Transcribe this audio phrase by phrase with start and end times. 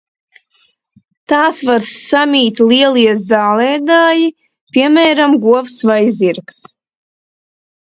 [1.33, 4.29] Tās var samīt lielie zālēdāji,
[4.75, 6.69] piemēram, govs vai zirgs.